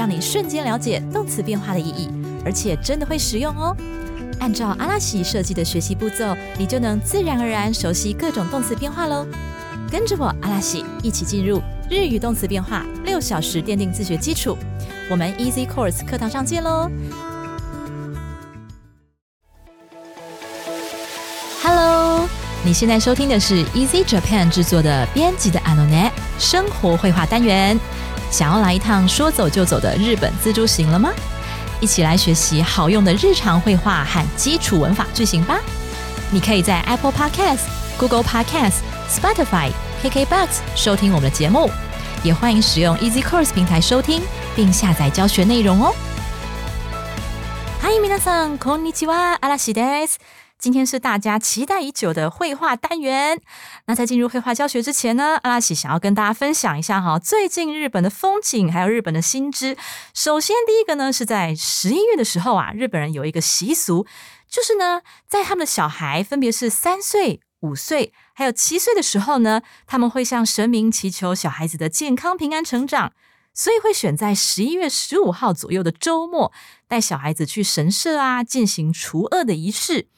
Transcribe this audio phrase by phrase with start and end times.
[0.00, 2.08] 让你瞬间了解动词变化的意义，
[2.42, 3.76] 而且真的会实用哦。
[4.38, 9.26] 按照阿拉西设计的学习步骤，你就能自然而然熟悉各种动词变化喽。
[9.90, 11.60] 跟着我阿拉西一起进入
[11.90, 14.56] 日语动词变化六小时奠定自学基础。
[15.10, 16.90] 我们 Easy Course 课堂上见喽
[21.62, 22.26] ！Hello，
[22.64, 27.78] 你现在收听的是 Easy Japan 制作的编辑的 Anonet 生活绘画单元。
[28.31, 31.11] 想要来一趟说走就走的日本自助行了吗？
[31.81, 35.59] 一起来学习好用的日常绘画和基础文法句型吧！
[36.31, 41.69] 你可以在 Apple Podcast、Google Podcast、Spotify、KKBox 收听我们的节目，
[42.23, 44.21] 也欢迎使用 Easy Course 平台收听
[44.55, 45.93] 并下载教学内容哦。
[47.81, 50.38] Hi，皆さん、こんにちは、阿拉西です。
[50.60, 53.40] 今天是大家期待已久的绘画单元。
[53.86, 59.74] 那在进入绘画教学之前呢，阿拉喜想要跟大家分享一下哈，最近日本的风景还有日本的新知。
[60.12, 64.06] 首先，第一个呢是在十一月的时候啊，日本人有一个习俗，
[64.50, 73.14] 就是呢，在他们的小孩分别是三岁、五岁还有七岁的时候呢，他们会向神明祈求小孩子的健康平安成长，
[73.54, 76.52] 所以会选在十一月十五号左右的周末，
[76.86, 80.08] 带小孩子去神社啊进行除恶的仪式。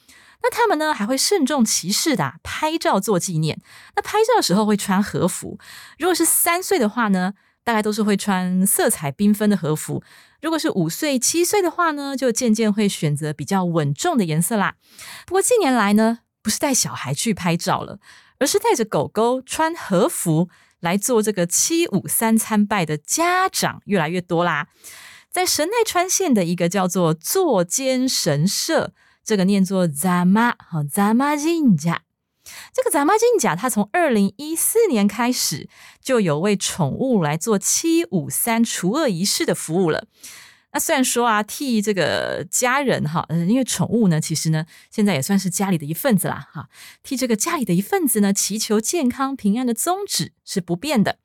[0.43, 3.61] 那他们呢还会慎重其事的拍照做纪念。
[3.95, 5.59] 那拍照的时候会穿和服。
[5.99, 10.03] 如果是三岁的话呢，大概都是会穿色彩缤纷的和服。
[10.41, 14.75] 如果是五岁、七岁的话呢，就渐渐会选择比较稳重的颜色啦。
[15.27, 18.01] 不过近年来呢，不是带小孩去拍照了，
[18.39, 20.49] 而是带着狗狗穿和服
[20.81, 24.67] 来做这个七五三参拜的家长越来越多啦。
[25.31, 28.93] 在神奈川县的一个叫做坐间神社。
[29.25, 32.03] 这个念作 Zama 好 Zama 金甲，
[32.73, 35.69] 这个 Zama 金甲，它从二零一四年开始
[36.01, 40.07] 就有为宠物来做七五三除恶仪式的服务了。
[40.73, 46.69] 那虽然说啊，替这个家人哈，嗯，因为宠物呢，其实呢，现在也算是家里的一份子啦，哈，
[47.03, 51.19] 替这个家里的一份子呢，祈求健康平安的宗旨是不变的。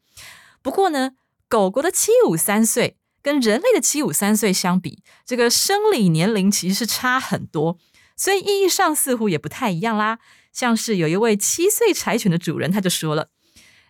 [0.62, 1.14] 不过呢，
[1.48, 2.97] 狗狗的七五三岁。
[3.22, 7.78] 跟人类的七五三岁相比，这个生理年龄其实是差很多，
[8.16, 10.20] 所以意义上似乎也不太一样啦。
[10.54, 13.30] 像是有一位七岁柴犬的主人，他就说了：“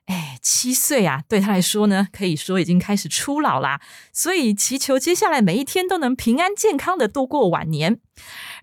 [0.08, 3.80] 哎，七岁啊，对他来说呢，可以说已经开始初老啦，
[4.12, 8.00] 所以祈求接下来每一天都能平安健康的度过晚年。”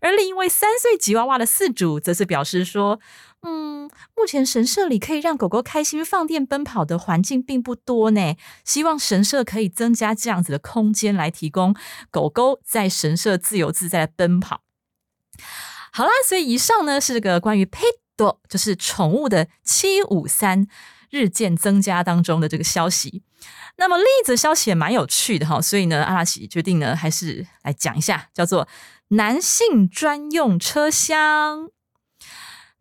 [0.01, 3.01] 而另一位三岁吉娃娃的饲主，则是表示说。
[3.47, 8.37] 嗯，目前神社里可以让狗狗开心放电奔跑的环境并不多呢。
[8.65, 11.77] 希望神社可以增加这样子的空间，来提供
[12.11, 14.63] 狗狗在神社自由自在的奔跑。
[15.93, 20.67] 好啦，所以以上呢是这个关于 pet 就是宠物的七五三
[21.11, 23.23] 日渐增加当中的这个消息。
[23.77, 28.67] 那么另一则消息也蛮有趣的哈，所以呢阿拉奇决定呢还是来讲一下，叫做
[29.09, 31.74] 男性专用车厢。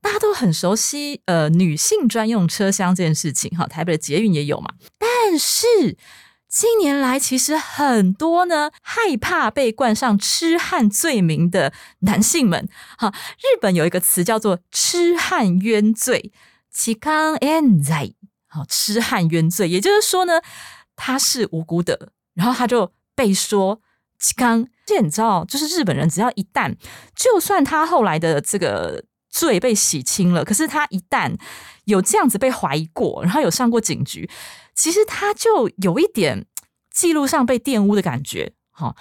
[0.04, 4.72] 大家都很熟悉，呃，女性专用车厢这件事情，哈，台北的捷运也有嘛。
[5.00, 5.96] 但是
[6.50, 16.34] 近年来，其实很多呢害怕被冠上痴汉罪名的男性们，哈，日本有一个词叫做“痴汉冤罪”，
[16.70, 18.14] 痴康 n 在，
[18.50, 20.42] 好，痴汉冤罪，也就是说呢，
[20.98, 23.80] 他是无辜的，然后他就被说
[24.20, 24.68] 痴康。
[24.86, 26.76] 这你知道，就是日本人只要一旦，
[27.16, 29.06] 就算他后来的这个。
[29.34, 31.36] 罪被洗清了，可是他一旦
[31.86, 34.30] 有这样子被怀疑过，然后有上过警局，
[34.76, 36.46] 其实他就有一点
[36.92, 38.96] 记录上被玷污的感觉，哈。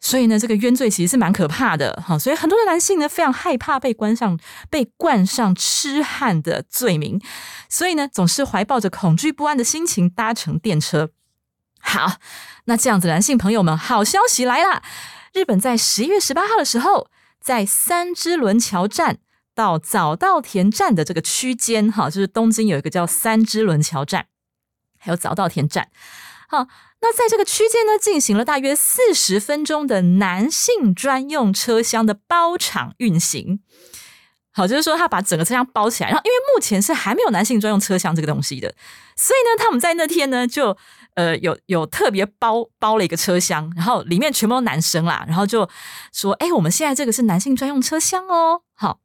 [0.00, 2.18] 所以呢，这个冤罪其实是蛮可怕的，哈。
[2.18, 4.38] 所以很多的男性呢，非常害怕被关上
[4.70, 7.20] 被冠上痴汉的罪名，
[7.68, 11.10] 所以呢，总是怀抱着恐惧不安的心情搭乘电车。
[11.80, 12.16] 好，
[12.64, 14.82] 那这样子，男性朋友们，好消息来了！
[15.34, 19.18] 日本在十一月十八号的时候，在三之轮桥站。
[19.56, 24.26] 到早稻田站的这个区间，哈，就是东京有一个叫三之轮桥站，
[24.98, 25.88] 还有早稻田站。
[26.46, 26.68] 好，
[27.00, 33.60] 那在这个区间呢，进行了大约四十分钟的男性专用车厢的包场运行。
[34.52, 38.74] 好，就是说他把整个车厢包起来，然后因为目前是还没有男性专用车厢这个东西的，
[39.16, 40.76] 所以呢，他们在那天呢就
[41.16, 45.68] 呃，有有特别包包了一个车厢，然后里面全部都男生啦，然后就
[46.12, 49.00] 说：“哎，我们现在这个是男性专用车厢哦。”好，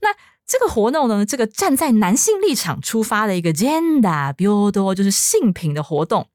[0.00, 0.08] 那
[0.44, 6.28] 这个活动呢，这个站在男性立场出发的一个 gender build 就是性品的活动，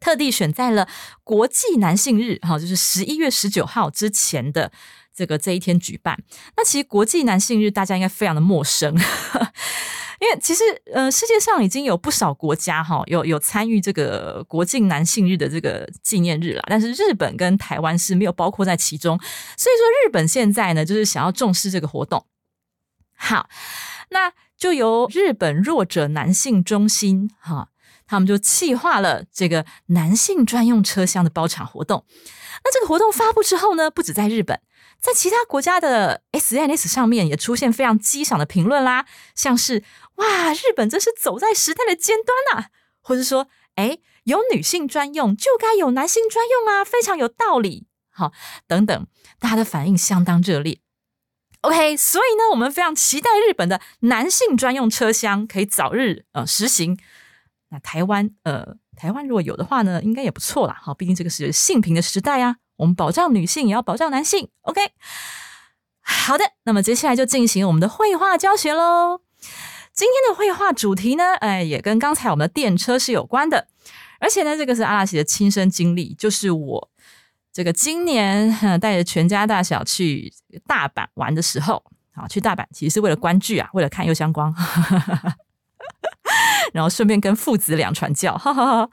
[0.00, 0.88] 特地选在了
[1.22, 4.72] 国际男性日，哈，就是十一月十九号之前的。
[5.14, 6.16] 这个这一天举办，
[6.56, 8.96] 那其实国际男性日大家应该非常的陌生，
[10.20, 19.16] 因为其实呃世界上已经有不少国家哈有有参与这个国际男性日的这个纪念日了，但是日本跟台湾是没有包括在其中，
[19.56, 22.26] 所以说日本现在呢就是想要重视这个活动，
[23.16, 23.48] 好，
[24.10, 27.68] 那就由日本弱者男性中心哈，
[28.06, 32.04] 他们就企划了这个男性专用车厢的包场活动，
[32.64, 34.60] 那这个活动发布之后呢，不止在日本。
[35.00, 39.06] 在其他国家的 SNS 上面也出现非常激赏的评论啦，
[39.36, 39.84] 像是
[40.18, 42.68] 哇，日本真是走在时代的尖端呐，
[43.00, 48.32] 或者说哎，有女性专用就该有男性专用啊，非常有道理，好，
[48.66, 49.06] 等等，
[49.38, 50.80] 大家的反应相当热烈。
[51.62, 56.98] OK，所以呢，我们非常期待日本的男性专用车厢可以早日呃实行。
[57.70, 62.56] 那台湾呃，台湾如果有的话呢，应该也不错啦，好，毕竟这个是性平的时代啊。
[62.76, 64.48] 我们保障女性，也要保障男性。
[64.62, 64.80] OK，
[66.00, 69.27] 好的，那么接下来就进行我们的绘画教学喽。
[69.98, 73.66] 今天的绘画主题呢，哎，也跟刚才我们的电车是有关的，
[74.20, 76.88] 而且呢，这个是阿拉西的亲身经历，就是我
[77.52, 78.48] 这个今年
[78.78, 80.32] 带着全家大小去
[80.68, 81.82] 大阪玩的时候，
[82.14, 84.54] 啊，去大阪其实是为了观剧啊，为了看《右相光》，
[86.72, 88.88] 然后顺便跟父子俩传教，哈哈哈。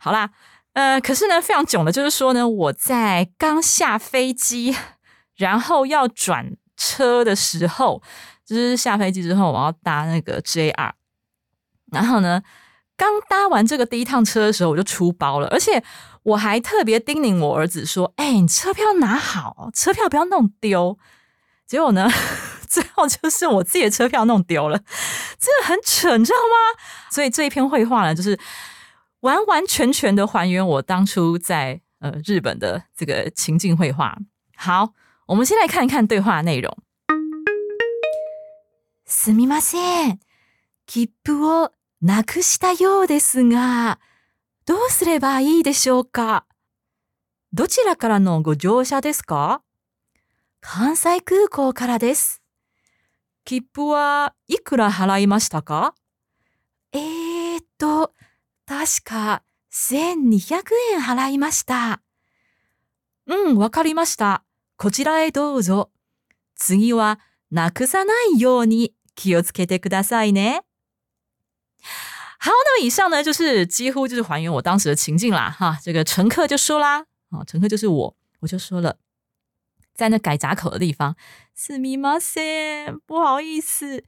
[0.00, 0.28] 好啦。
[0.72, 4.76] 呃，可是呢，非常囧的，就是说呢，我在刚下飞机，
[5.36, 8.02] 然后要转车的时候，
[8.48, 10.92] 就是下飞机之后，我要搭那个 JR，
[11.92, 12.42] 然后呢，
[12.96, 15.84] 刚搭完这个第一趟车的时候，我就出包了，而且
[16.22, 20.98] 我还特别叮咛我儿子说：“哎，你车票拿好，车票不要弄丢。”
[21.68, 22.08] 结果呢，
[22.66, 24.78] 最后就是我自己的车票弄丢了，
[25.38, 26.80] 真的很蠢，你知道吗？
[27.10, 28.38] 所以这一篇绘画呢，就是。
[29.22, 34.16] 完完全全的还原我当初在呃日本的这个情境绘画。
[34.56, 34.90] 好，
[35.26, 36.78] 我们先来看一看对话内容。
[39.10, 40.20] すみません。
[40.84, 41.72] 切符を
[42.02, 43.98] なくしたようですが、
[44.66, 46.44] どうすればいいでしょうか？
[47.54, 49.62] どちらからのご乗車ですか？
[50.60, 52.42] 関西空港からです。
[53.46, 55.94] 切符はいくら払いましたか？
[56.92, 58.12] えーっと、
[58.66, 62.02] 確か1200円払いました。
[63.26, 64.44] うん、わかりました。
[64.76, 65.90] こちらへどうぞ。
[66.56, 67.18] 次は
[67.50, 70.61] なくさないように気をつけてくださいね。
[72.39, 75.49] 好，那么以上呢，就是几乎就是还原我当时的情境啦。
[75.49, 78.97] 哈，这个乘客就说啦，啊，乘客就是我，我就说了，
[79.93, 81.15] 在那改闸口的地方，
[81.55, 84.03] すみません，不好意思，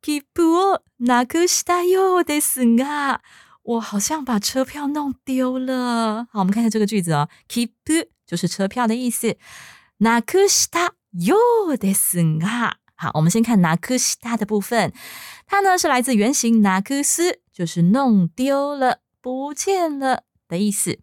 [0.00, 3.20] 切符をなくしたようですが。
[3.62, 6.26] 我好像把车票弄丢了。
[6.30, 7.28] 好，我们看一下这个句子哦。
[7.48, 7.70] keep
[8.26, 9.36] 就是车票的意思。
[9.98, 11.36] なくしたよ
[11.68, 14.92] うですが， 好，我们先看なくした的部分。
[15.46, 20.98] 它呢是来自原型なくす，就是弄丢了、不见了的意思。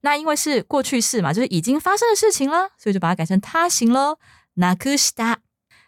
[0.00, 4.16] 那因为是过去式嘛，就是已经发生的事情了，所以就把它改成他形喽。
[4.56, 5.36] なくした。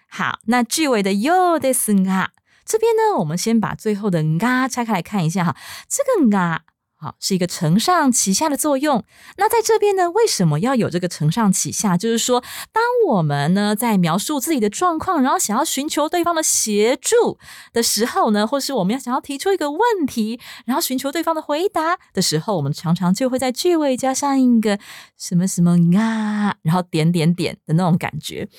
[0.08, 2.28] 好，那句尾的ようですが。
[2.64, 5.56] 这边呢，我们先把最后的啊拆开来看一下哈，
[5.88, 6.60] 这个啊。
[6.99, 9.03] 好，是一个承上启下的作用。
[9.37, 11.95] 那在这边呢，为什么要有这个承上启下？
[11.95, 17.37] 就是说，当我们呢在描述自己的状况，然后想要寻求对方的协助
[17.71, 24.79] 的时候呢，或是我们要想要提出一个问题，然后寻求对方的回答的时候，我们常常就会在句尾加上一个
[25.19, 28.49] 什么什么啊，然后点点点的那种感觉。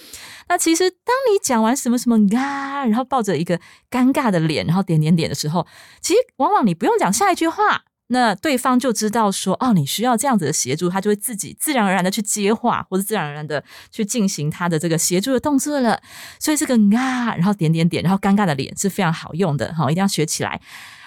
[0.49, 3.59] 那其实，当你讲完什么什么啊，然后抱着一个
[3.91, 5.67] 尴尬的脸，然后点点点的时候，
[6.01, 7.83] 其实往往你不用讲下一句话。
[8.11, 16.01] 那对方就知道说，哦，你需要这样子的协助，他就会自己自然而然的去接话，或者自然而然的去进行他的这个协助的动作了。
[16.41, 20.61] 所以这个啊，然后点点点，然后尴尬的脸是非常好用的，好，一定要学起来。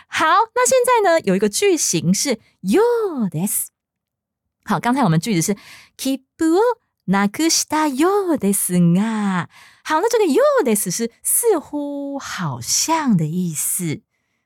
[0.08, 2.82] 好，那现在呢，有一个句型是 you
[3.32, 3.70] this。
[4.66, 5.58] 好，刚才我们句子是
[5.98, 6.22] keep
[7.08, 9.50] na kusta you this 啊。
[9.84, 14.02] 好，那这个 you this 是似乎、好像的意思。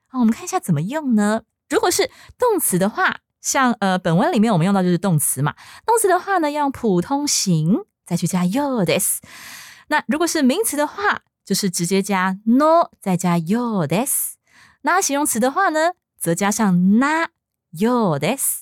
[0.07, 1.41] 好，我们看一下怎么用呢？
[1.75, 5.54] 如果是动词的话，像呃本文里面我们用到就是动词嘛。
[5.87, 9.21] 动词的话呢，要用普通型再去加 you this。
[9.88, 14.35] 那如果是名词的话，就是直接加 no 再加 you this。
[14.83, 17.28] 那形容词的话呢，则加上 na
[17.73, 18.61] よです。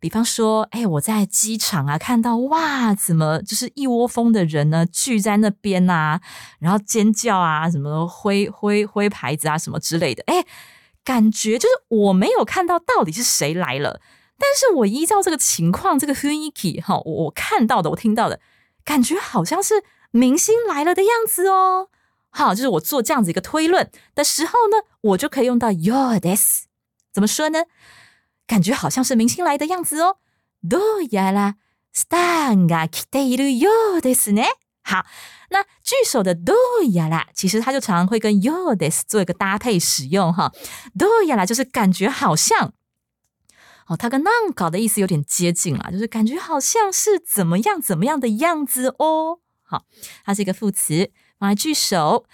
[0.00, 6.20] 比方说，哎，我在机场啊，看到哇，怎么就是一窝蜂的人呢，聚在那边呐，
[6.58, 10.44] 然后尖叫啊，什么挥挥挥牌子啊，什么之类的，哎，
[11.04, 14.00] 感觉就是我没有看到到底是谁来了，
[14.38, 18.40] 但是我依照这个情况，这个雰囲気哈，我我看到的，我听到的
[18.84, 21.88] 感觉好像是明星来了的样子哦。
[22.30, 26.64] 好，就是我做这样子一个推论的时候呢，我就可以用到 your this，
[27.12, 27.64] 怎么说呢？
[28.46, 30.16] 感觉好像是明星来的样子哦。
[30.66, 31.56] どうやら
[31.92, 34.48] スターが来ているようですね。
[34.88, 35.06] 好，
[35.50, 40.52] 那句首的どうやら，其实它就常常会跟 your this 做一个搭配使用哈。
[40.96, 42.72] どうやら就是感觉好像，
[43.86, 49.40] 哦，它跟なんか的意思有点接近啦，就是感觉好像是怎么样怎么样的样子哦。
[49.62, 49.84] 好，
[50.24, 51.10] 它是一个副词。
[51.38, 52.24] 放在句首，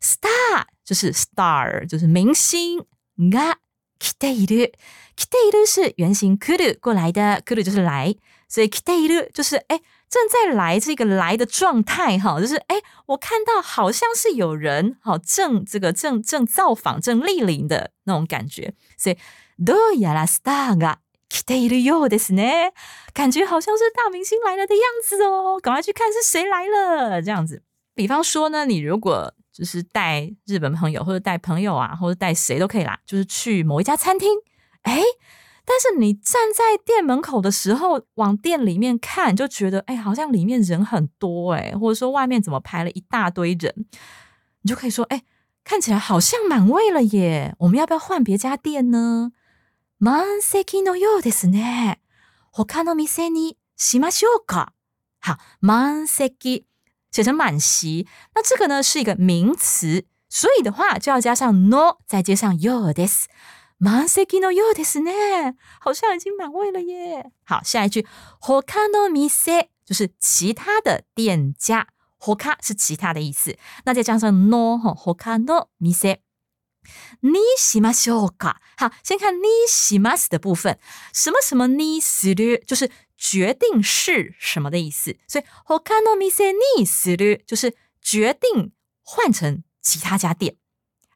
[0.00, 2.86] star 就是 star，就是明星。
[3.18, 3.56] が
[3.98, 4.72] 来ている，
[5.16, 8.14] 来ている是原型来る过来的，来る就是来，
[8.46, 9.80] 所以来ている就是哎
[10.10, 19.16] 正在来这个来的状态哈，就是哎我看到好像是有人好正这个正正造访正莅临的那种感觉，所以
[19.58, 22.72] どうやらスターが来ているようですね，
[23.12, 27.62] 感觉好像是大明星来了的样子哦，赶快去看是谁来了，这样子。
[27.94, 34.38] 比方说呢，你如果就是带日本朋友，或者带朋友啊，或者带谁都可以啦，就是去某一家餐厅，
[34.82, 35.02] 哎，
[35.70, 43.74] 但是你站在店门口的时候，往店里面看，就觉得哎，好像里面人很多哎，或者说外面怎么排了一大堆人，
[44.62, 45.22] 你就可以说，哎，
[45.64, 49.32] 看起来好像满位了耶，我们要不要换别家店呢？
[49.98, 51.96] 満席のようですね。
[52.52, 54.68] 他の店にしましょうか。
[55.20, 56.66] 好，満席。
[57.12, 63.24] 写成满席，那这个呢是一个名词，所以的话就要加上 no，再接上 your this，
[63.80, 67.30] 满席のようですね，好像已经满位了耶。
[67.44, 68.06] 好，下一句
[68.40, 76.20] 他の店就是其他的店家，他是其他的意思，那再加上 no 哈，他の店。
[77.20, 78.56] 你しましょうか？
[78.76, 80.78] 好，先看你します的部分，
[81.12, 82.90] 什么什么你する，就是。
[83.18, 85.16] 决定是什么的意思？
[85.26, 90.56] 所以他の店にする就是决定换成其他家店。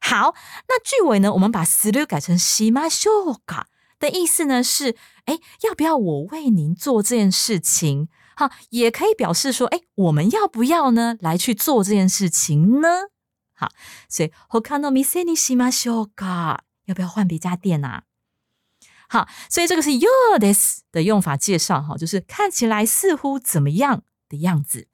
[0.05, 0.33] 好，
[0.67, 1.31] 那句尾呢？
[1.33, 3.65] 我们把する改成しましょうか
[3.99, 4.63] 的意思呢？
[4.63, 8.07] 是哎，要不要我为您做这件事情？
[8.35, 11.17] 好，也可以表示说，哎，我们要不要呢？
[11.19, 13.09] 来去做这件事情呢？
[13.53, 13.69] 好，
[14.09, 16.59] 所以他の店にしましょうか？
[16.85, 18.03] 要不要换别家店啊？
[19.07, 24.87] 好，所以这个是 your this 的用法介绍哈，就是看起来似乎怎么样的样子。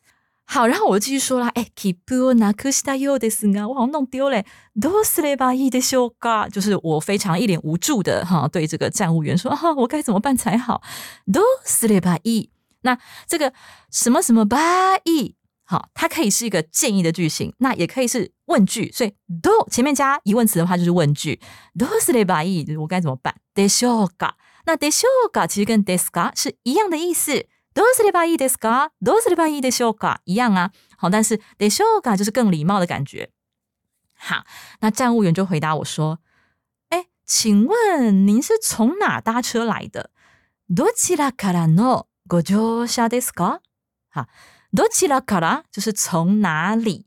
[0.49, 4.45] 好，然后我就继续说了，哎，keep you na kushita your this 啊，我好像弄丢嘞，
[4.79, 6.49] どうすればいいでしょうか？
[6.49, 10.81] 就是我非常一脸无助的哈，对这个站务员说，哈，我该怎么办才好？
[11.25, 12.49] どうすればいい？
[12.83, 12.97] 那
[13.27, 13.51] 这个
[13.91, 15.33] 什么什么ばいい？
[15.65, 21.41] 好，它可以是一个建议的句型，那也可以是问句，所以 do 前面加疑问词的话就是问句。
[21.75, 22.79] どうすればいい？
[22.79, 23.33] 我该怎么办？
[23.53, 24.35] でしょうか？
[24.65, 27.45] 那でしょうか其实跟ですか是一样的意思。
[27.73, 28.91] どうすればいいですか？
[29.01, 30.21] どうすればいいでしょうか？
[30.25, 30.71] 一样啊。
[30.97, 33.31] 好，但是でしょうか就是更礼貌的感觉。
[34.15, 34.45] 好，
[34.79, 36.17] 那站务员就回答我说：“
[36.89, 40.09] 哎，请问您是从哪搭车来的？
[40.67, 43.59] どちらからのご乗車ですか？”
[44.09, 44.27] 好。
[44.73, 47.05] どちらから就是从哪里？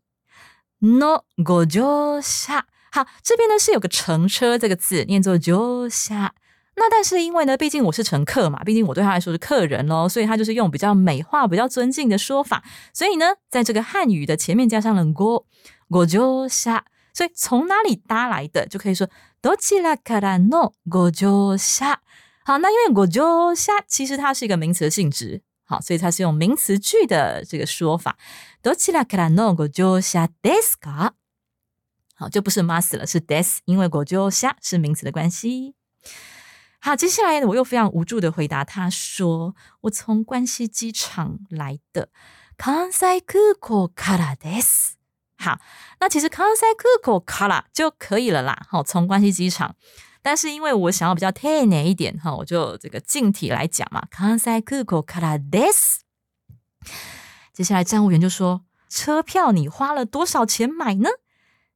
[0.78, 2.64] no ご乗車。
[2.90, 6.32] 好，这边呢是有个乘车这个字，念作乗車。
[6.76, 12.64] 那但是因为呢，毕竟我是乘客嘛，毕竟我对他来说是客人喽，所以他就是用比较美化、比较尊敬的说法。
[12.94, 15.44] 所以呢，在这个汉语的前面加上了ご
[15.90, 19.08] ご乗車，所以从哪里搭来的就可以说
[19.42, 21.98] どちらからのご乗車。
[22.44, 25.42] 好，那因为ご乗車其实它是一个名词的性质。
[25.66, 28.16] 好，所以它是用名词句的这个说法。
[28.62, 31.12] どちらからのご乗車ですか？
[32.16, 35.74] 好，就不是 must 了，是 des，因为ご乗車是名词的关系。
[36.84, 42.08] 好，接下来我又非常无助的回答他说：“我从关西机场来的。”
[42.56, 44.94] 関西空港からです。
[45.38, 45.58] 好，
[45.98, 48.66] 那其实関西空港から就可以了啦。
[48.68, 49.74] 好，从关西机场。
[50.22, 54.06] 但是因为我想要比较丁宁一点哈，我就这个近体来讲嘛。
[54.10, 56.00] 関西空港からです。
[57.52, 61.10] 接下来站务员就说：“车票你花了多少钱买呢？”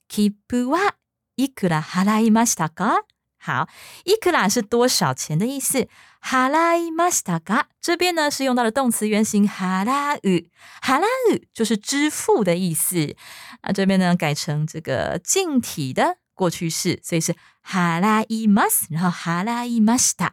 [0.09, 0.95] 切符は
[1.37, 3.05] いくら払いましたか？
[3.39, 3.69] 好，
[4.05, 5.87] いくら是多少钱的意思。
[6.23, 7.65] 払いましたか？
[7.81, 9.85] 这边呢是用到了动词原形払
[10.23, 10.47] う，
[10.83, 11.01] 払
[11.31, 13.15] う就是支付的意思。
[13.63, 16.19] 那这边呢改成这个近体的。
[16.37, 20.33] 过去式，所以是哈拉伊马斯，然后哈拉伊马斯塔。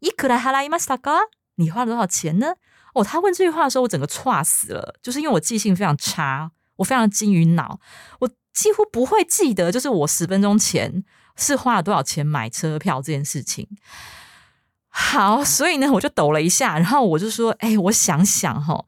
[0.00, 1.20] いくら払いましたか？
[1.54, 2.56] 你花了多少钱呢？
[2.94, 7.78] 哦，他问这句话的时候，我整个岔死了，就是因为我记性非常差，我非常金鱼脑，
[8.18, 11.04] 我几乎不会记得，就是我十分钟前
[11.36, 13.68] 是花了多少钱买车票这件事情。
[14.88, 18.84] 好，所以呢，我就抖了一下，然后我就说：“哎，我想想哈，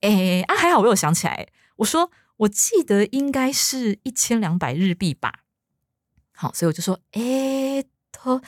[0.00, 1.46] 哎啊，还好我有想起来。
[1.76, 5.44] 我说我记得应该是一千两百日币吧。
[6.34, 8.42] 好，所以我就说：哎，と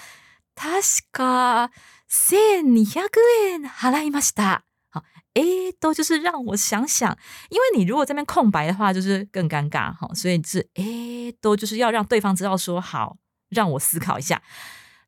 [0.56, 1.70] 確か
[2.08, 4.62] 千二百円払いました。
[4.90, 5.42] 好，哎，
[5.78, 7.16] 都就是让我想想，
[7.50, 10.10] 因为你如果这边空白的话，就是更尴尬哈。
[10.12, 13.16] 所以是哎，都就是要让对方知道说好，
[13.54, 14.42] 让我思考一下。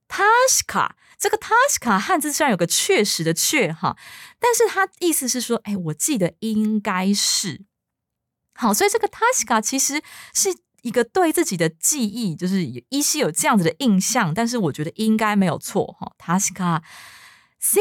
[0.09, 0.91] 確か。
[1.19, 3.97] 这个 taska 汉字虽然有个确实的确哈，
[4.41, 7.63] 但是它意思是说，哎，我记得应该是
[8.55, 10.03] 好，所以这个 taska 其实
[10.35, 10.53] 是
[10.83, 16.11] 一个对自己的记忆，就是依稀有这样子的印象，但是我觉得应该没有错哈。
[16.19, 16.83] taska
[17.61, 17.81] 千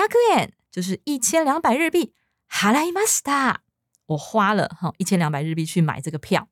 [0.00, 2.14] 二百円就是一千两百日币，
[2.48, 3.56] 払いました。
[4.10, 6.48] 我花了哈一千两百日币去买这个票。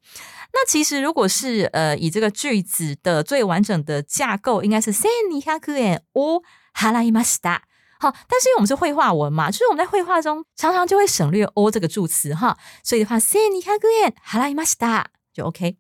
[0.53, 5.11] 那其实如果是呃以这个句子的最完整的架构，应该是千
[5.47, 6.43] 二百円を
[6.75, 7.61] 払いました。
[8.01, 15.77] 好，但是因为我们是绘画文嘛，就是我们在绘画中常常就会省略 o 这个助词哈，所以的话千二百円払いました就 OK。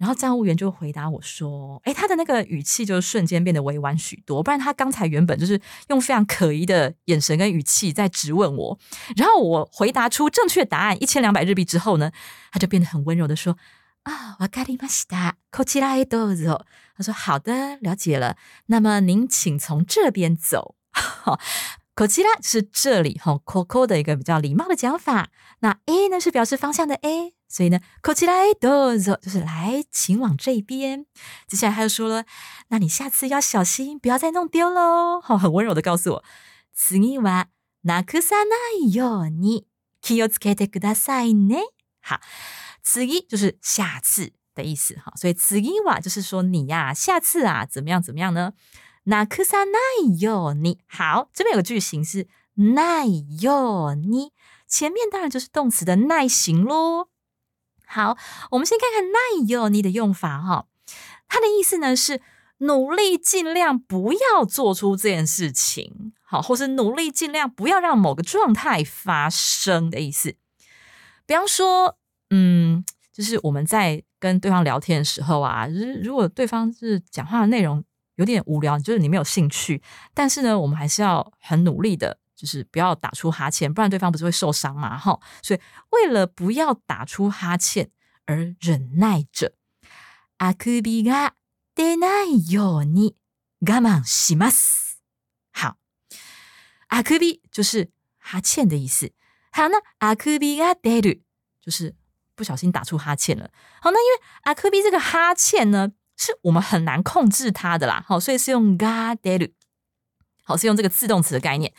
[0.00, 5.58] 然后站务员就回答我说：“哎，他的那个语气就瞬间变得委婉许多，不然他刚才原本就是
[5.88, 8.78] 用非常可疑的眼神跟语气在质问我。
[9.16, 12.12] 然后我回答出正确答案一千两百日币之后呢，
[12.52, 13.56] 他就变得很温柔的说：‘
[14.04, 15.36] 啊，わかりました。
[15.50, 18.36] こちらへどうぞ。’他说：‘好的，了解了。
[18.66, 21.40] 那么您请从这边走。’好，
[21.94, 25.30] こちら是这里哈，Coco 的一个比较礼貌的讲法。
[25.60, 31.06] 那 A 呢是表示方向的 A。” 所以呢，こちらへどうぞ，就是来，请往这边。
[31.46, 32.24] 接下来他又说了，
[32.68, 35.20] 那你下次要小心，不要再弄丢喽。
[35.20, 36.24] 好，很温柔的告诉我，
[36.74, 37.46] 次は
[37.84, 39.66] なくさないように
[40.00, 41.62] 気をつけてくださいね。
[42.02, 42.20] 好，
[42.82, 44.94] 次就是下次的意思。
[44.96, 48.52] 哈，所以次は就是说你呀，下次啊，怎么样怎么样呢？
[49.06, 50.78] なくさないように。
[50.88, 52.26] 好，这边有个句型是
[52.56, 54.32] ないように，
[54.66, 57.08] 前面当然就是动词的耐形喽。
[57.91, 58.17] 好，
[58.51, 60.67] 我们先看看耐よ你的用法哈。
[61.27, 62.21] 它的意思呢是
[62.59, 70.35] 努力尽量不要做出这件事情，好，或是努力尽量不要让某个状态发生的意思。
[71.25, 71.97] 比方说，
[72.29, 77.83] 嗯，就是我们在跟对方聊天的时候啊，就是如果对方是讲话的内容
[78.15, 79.81] 有点无聊，就是你没有兴趣，
[80.13, 82.20] 但是呢，我们还是要很努力的。
[82.40, 84.98] 就是不要打出哈欠，不然对方不是会受伤嘛？
[84.98, 87.90] 哈，所以为了不要打出哈欠
[88.26, 89.54] 而忍耐着。
[90.38, 91.32] あくびが
[91.74, 93.14] 出ないように
[93.60, 94.98] 我慢します。
[95.54, 95.76] 好，
[96.88, 99.12] あくび就是哈欠的意思。
[99.50, 101.22] 好，那あくびが出る
[101.62, 101.94] 就是
[102.34, 103.50] 不小心打出哈欠了。
[103.80, 108.04] 好，那因为あくび这个哈欠呢，是我们很难控制它的啦。
[108.06, 109.54] 好，所以是用が出る。
[110.44, 111.72] 好，是用这个自动词的概念。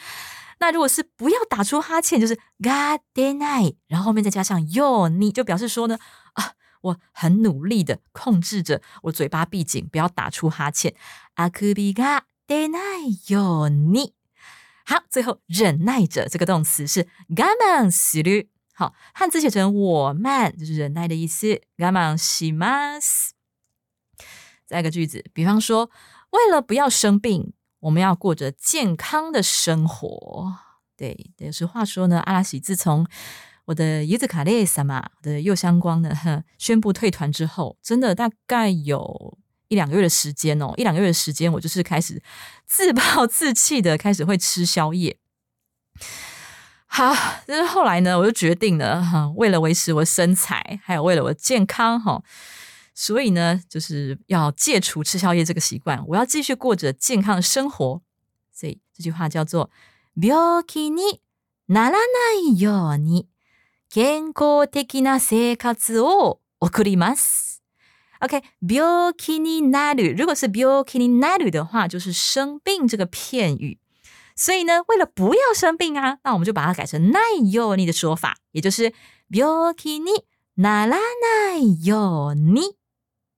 [0.61, 5.99] 那如果是不要打出哈欠，就是 God day night，然后后面再加上 yo，你就表示说呢
[6.33, 10.95] 啊，我很努力的控制着我嘴巴闭紧，不要打出哈欠。
[11.35, 14.13] あくびが出ないように。
[14.85, 18.47] 好，最后忍耐着这个动词是我慢する。
[18.73, 21.61] 好，汉字写成我慢，就是忍耐的意思。
[21.77, 23.31] 我慢します。
[24.65, 25.89] 再一个句子，比方说，
[26.31, 27.53] 为了不要生病。
[27.82, 30.54] 我们要过着健康的生活，
[30.96, 33.04] 对，有实话说呢，阿拉喜自从
[33.64, 36.16] 我的椰子卡列萨玛的右相光呢
[36.58, 42.22] 宣布退团之后，真的大概有一两个月的时间哦，一两个月的时间，我就是开始
[42.66, 45.18] 自暴 自弃的开始会吃宵夜。
[46.86, 47.12] 好，
[47.46, 52.22] 但是后来呢，我就决定了哈，为了维持我身材，还有为了我健康哈。
[52.93, 58.01] 所以呢，就是要戒除吃宵夜这个习惯，我要继续过着健康的生活。
[58.51, 59.69] 所以这句话叫做“
[60.19, 61.21] 病気に
[61.67, 61.99] ならな
[62.33, 63.27] いように
[63.89, 67.61] 健康的な生活を送ります”。
[68.19, 73.77] OK，病気になる，如果是病気になる的话，就是生病这个片语。
[74.35, 78.91] 所以呢，为了不要生病啊，那我们就把它改成“ないように”的说法，也就是“
[79.29, 82.75] 病気にならないように”。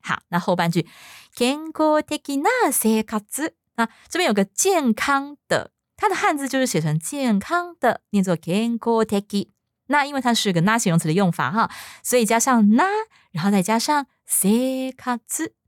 [0.03, 0.87] 好，那后半句
[1.33, 9.51] 健康的な生活，那这边有个健康的，它的汉字就是写成健康的，念作健康的。
[9.87, 11.71] 那因为它是个那形容词的用法哈，
[12.03, 12.85] 所以加上那，
[13.31, 15.19] 然后再加上生活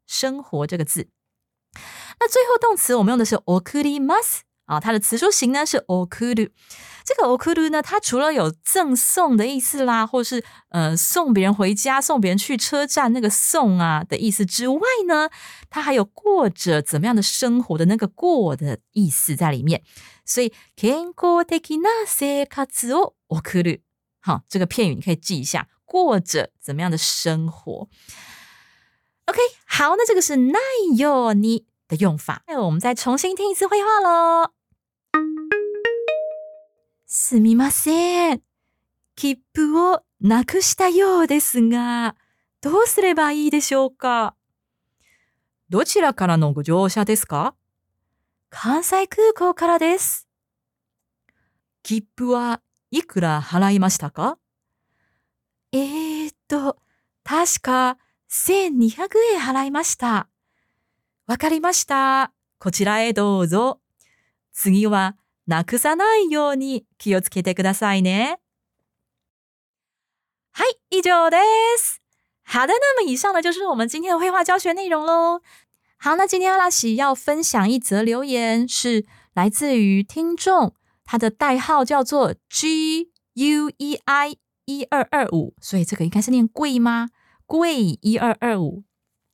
[0.06, 1.10] 生活这个字。
[2.20, 6.50] 那最后动词我们用的是送ります 啊，它的词书形呢是 okuru。
[7.04, 15.30] 这个 okuru 呢，它除了有赠送的意思啦，或是呃送别人回家、送别人去车站那个送啊的意思之外呢，
[15.70, 19.84] 它还有过着怎么样的生活的那个过的意思在里面。
[20.24, 23.82] 所以健康的な生活を送る，
[24.22, 27.90] 好，这个片语你可以记一下，过着怎么样的生活。
[29.26, 30.60] OK，好，那这个是奈
[30.96, 32.44] よ你的用法。
[32.48, 34.55] 那我们再重新听一次绘画喽。
[37.07, 38.43] すみません。
[39.15, 42.15] 切符をなくしたようですが、
[42.61, 44.35] どうすればいいでしょうか？
[45.69, 47.55] どちらからのご乗車ですか？
[48.51, 50.29] 関西空港からです。
[51.83, 54.39] 切符はいくら払いましたか？
[55.73, 56.77] えー、っと、
[57.25, 57.99] 確か
[58.31, 60.29] 1200円払いました。
[61.27, 62.33] わかりました。
[62.59, 63.81] こちらへどうぞ。
[64.56, 65.16] 次は
[65.48, 68.38] なくさないように気をつけてくださいね。
[70.54, 71.38] はい、以上で
[71.78, 72.00] す。
[72.44, 75.42] 好的，那么以上呢就是我们今天的绘画教学内容喽。
[75.98, 87.10] 好，那今天阿拉喜要分享一则留言，是来自于听众，他的代号叫做 G U E I 一二二五，所以这个应该是念贵吗？
[87.46, 88.84] 贵一二二五。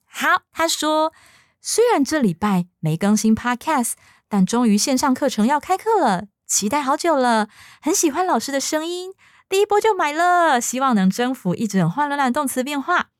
[0.05, 1.11] 好，他说
[1.59, 3.93] 虽然这礼拜没更新 Podcast。
[4.32, 7.50] 但终于线上课程要开课了，期待好久了，
[7.82, 9.12] 很喜欢老师的声音，
[9.46, 13.10] 第一波就买了，希望能征服一直很乱乱动词变化，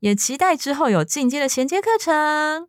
[0.00, 2.66] 也期待之后有进阶的衔接课程。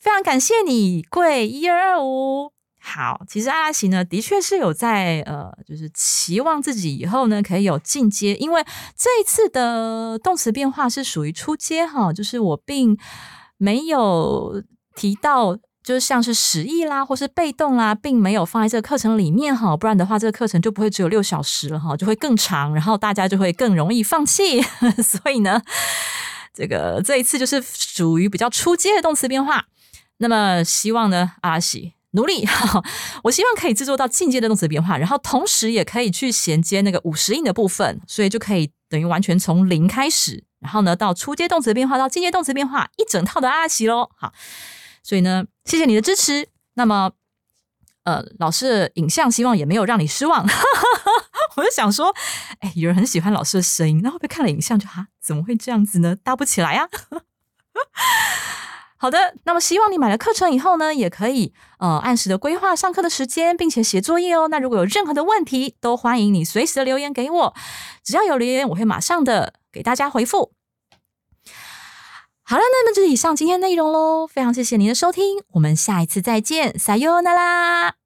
[0.00, 2.52] 非常感谢你，贵一二二五。
[2.80, 8.64] 好，其实阿拉奇呢，的确是有在呃，就是期望自己以后呢可以有进阶，因为
[8.96, 12.96] 这一次的动词变化是属于初阶哈，就是我并
[13.58, 14.62] 没有
[14.96, 15.58] 提到。
[15.84, 24.62] 就是像是实意啦，或是被动啦，并没有放在这个课程里面哈，不然的话，这个课程就不会只有六小时了哈，就会更长，然后大家就会更容易放弃。
[25.04, 25.60] 所以呢，
[26.54, 29.66] 这个这一次就是属于比较初阶的动词变化。
[30.16, 32.48] 那么希望呢，阿喜努力，
[33.24, 44.08] 我希望可以制作到进阶的动词变化，然后同时也可以去衔接那个五十音的部分，所以就可以等于完全从零开始，然后呢，到初阶动词变化到进阶动词变化一整套的阿喜喽。
[44.16, 44.32] 好。
[45.04, 46.48] 所以呢，谢谢你的支持。
[46.74, 47.12] 那么，
[48.02, 50.44] 呃，老师的影像希望也没有让你失望。
[51.56, 52.12] 我就想说，
[52.58, 56.16] 哎，有人很喜欢老师的声音，那会不会看了影像就哈，怎么会这样子呢？
[56.16, 56.88] 搭不起来呀。
[58.96, 64.48] 好的，那么希望你买了课程以后呢，也可以呃按时的规划上课的时间，并且写作业哦。
[64.48, 67.54] 那如果有任何的问题，都欢迎你随时的留言给我，
[68.02, 70.52] 只要有留言，我会马上的给大家回复。
[72.46, 78.03] 好了，那么就是以上今天内容喽，非常谢谢您的收听，我们下一次再见，撒哟那啦。